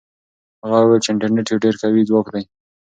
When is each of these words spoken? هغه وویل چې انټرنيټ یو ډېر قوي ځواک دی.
هغه 0.61 0.77
وویل 0.81 1.01
چې 1.03 1.09
انټرنيټ 1.11 1.47
یو 1.51 1.61
ډېر 1.63 1.75
قوي 1.81 2.01
ځواک 2.09 2.27
دی. 2.33 2.43